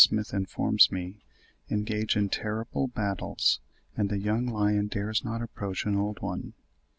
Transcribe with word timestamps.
Smith 0.03 0.33
informs 0.33 0.91
me, 0.91 1.21
engage 1.69 2.15
in 2.17 2.27
terrible 2.27 2.87
battles, 2.87 3.59
and 3.95 4.11
a 4.11 4.17
young 4.17 4.47
lion 4.47 4.87
dares 4.87 5.23
not 5.23 5.43
approach 5.43 5.85
an 5.85 5.95
old 5.95 6.19
one. 6.23 6.55